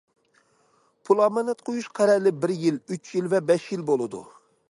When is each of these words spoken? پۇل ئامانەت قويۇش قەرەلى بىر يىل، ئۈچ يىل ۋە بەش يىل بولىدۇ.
پۇل 1.09 1.21
ئامانەت 1.25 1.61
قويۇش 1.67 1.91
قەرەلى 2.01 2.33
بىر 2.45 2.55
يىل، 2.63 2.81
ئۈچ 2.95 3.13
يىل 3.19 3.31
ۋە 3.35 3.45
بەش 3.51 3.71
يىل 3.77 3.87
بولىدۇ. 3.91 4.27